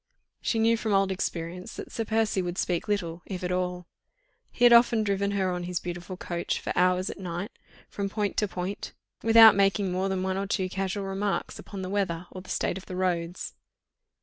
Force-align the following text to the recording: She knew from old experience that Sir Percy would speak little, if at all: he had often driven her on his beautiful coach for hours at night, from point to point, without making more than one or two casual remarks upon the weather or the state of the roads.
She 0.41 0.57
knew 0.57 0.77
from 0.77 0.93
old 0.93 1.11
experience 1.11 1.75
that 1.75 1.91
Sir 1.91 2.05
Percy 2.05 2.41
would 2.41 2.57
speak 2.57 2.87
little, 2.87 3.21
if 3.27 3.43
at 3.43 3.51
all: 3.51 3.85
he 4.49 4.63
had 4.65 4.73
often 4.73 5.03
driven 5.03 5.29
her 5.37 5.51
on 5.51 5.65
his 5.65 5.79
beautiful 5.79 6.17
coach 6.17 6.59
for 6.59 6.73
hours 6.75 7.11
at 7.11 7.19
night, 7.19 7.51
from 7.87 8.09
point 8.09 8.35
to 8.37 8.47
point, 8.47 8.93
without 9.21 9.53
making 9.55 9.91
more 9.91 10.09
than 10.09 10.23
one 10.23 10.37
or 10.37 10.47
two 10.47 10.69
casual 10.69 11.03
remarks 11.05 11.59
upon 11.59 11.83
the 11.83 11.87
weather 11.89 12.25
or 12.31 12.41
the 12.41 12.49
state 12.49 12.79
of 12.79 12.87
the 12.87 12.95
roads. 12.95 13.53